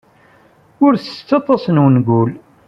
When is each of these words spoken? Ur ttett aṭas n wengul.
Ur 0.85 0.93
ttett 0.95 1.29
aṭas 1.39 1.63
n 1.69 1.81
wengul. 1.83 2.31